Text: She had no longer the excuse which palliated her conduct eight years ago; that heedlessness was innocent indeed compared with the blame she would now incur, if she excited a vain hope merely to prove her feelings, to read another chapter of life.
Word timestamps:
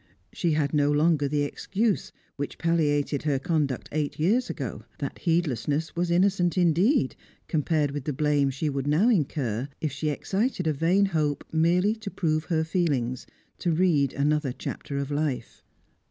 She 0.33 0.53
had 0.53 0.73
no 0.73 0.91
longer 0.91 1.27
the 1.27 1.43
excuse 1.43 2.11
which 2.35 2.57
palliated 2.57 3.21
her 3.21 3.37
conduct 3.37 3.87
eight 3.91 4.17
years 4.19 4.49
ago; 4.49 4.83
that 4.97 5.19
heedlessness 5.19 5.95
was 5.95 6.09
innocent 6.09 6.57
indeed 6.57 7.15
compared 7.47 7.91
with 7.91 8.05
the 8.05 8.11
blame 8.11 8.49
she 8.49 8.67
would 8.67 8.87
now 8.87 9.09
incur, 9.09 9.67
if 9.79 9.91
she 9.91 10.09
excited 10.09 10.65
a 10.65 10.73
vain 10.73 11.05
hope 11.05 11.43
merely 11.51 11.93
to 11.97 12.09
prove 12.09 12.45
her 12.45 12.63
feelings, 12.63 13.27
to 13.59 13.71
read 13.71 14.11
another 14.13 14.51
chapter 14.53 14.97
of 14.97 15.11
life. 15.11 15.61